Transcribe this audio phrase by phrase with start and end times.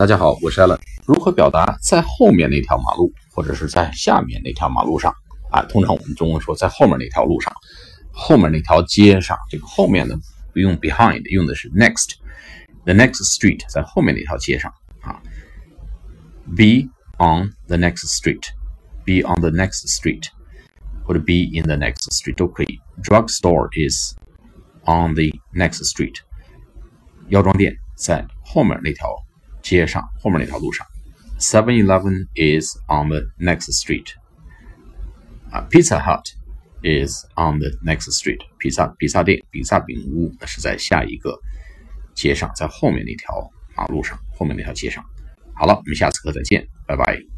[0.00, 0.78] 大家好，我是 Allen。
[1.06, 5.14] 如何表达在后面那条马路，或者是在下面那条马路上
[5.50, 5.62] 啊？
[5.62, 7.52] 通常我们中文说在后面那条路上，
[8.12, 9.38] 后面那条街上。
[9.50, 10.14] 这个后面呢
[10.52, 15.22] 不用 behind，用的是 next。The next street 在后面那条街上啊。
[16.44, 20.24] Be on the next street。Be on the next street，
[21.04, 22.80] 或者 be in the next street 都可以。
[23.02, 24.14] Drugstore is
[24.84, 26.16] on the next street。
[27.28, 29.08] 药妆店在后面那条。
[29.61, 30.85] 街上后面那条路上
[31.39, 34.07] ，Seven Eleven is on the next street。
[35.51, 36.23] 啊，Pizza Hut
[36.81, 38.39] is on the next street。
[38.59, 41.37] 披萨披萨店、披萨饼屋那是在下一个
[42.13, 45.03] 街上，在后面那条马路上，后面那条街上。
[45.53, 47.31] 好了，我们下次课再见，拜拜。